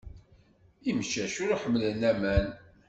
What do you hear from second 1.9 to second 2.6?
aman.